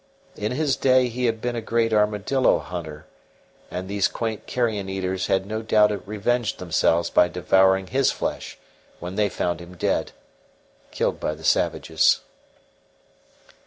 In 0.35 0.53
his 0.53 0.75
day 0.75 1.09
he 1.09 1.25
had 1.25 1.41
been 1.41 1.55
a 1.55 1.61
great 1.61 1.93
armadillo 1.93 2.57
hunter, 2.57 3.05
and 3.69 3.87
these 3.87 4.07
quaint 4.07 4.47
carrion 4.47 4.89
eaters 4.89 5.27
had 5.27 5.45
no 5.45 5.61
doubt 5.61 5.91
revenged 6.07 6.57
themselves 6.57 7.11
by 7.11 7.27
devouring 7.27 7.85
his 7.85 8.11
flesh 8.11 8.57
when 8.99 9.13
they 9.13 9.29
found 9.29 9.59
him 9.61 9.77
dead 9.77 10.11
killed 10.89 11.19
by 11.19 11.35
the 11.35 11.43
savages. 11.43 12.21